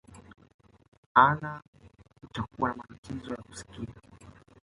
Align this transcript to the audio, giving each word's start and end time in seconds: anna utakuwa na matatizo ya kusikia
anna 1.15 1.63
utakuwa 2.23 2.69
na 2.69 2.75
matatizo 2.75 3.31
ya 3.31 3.37
kusikia 3.41 3.95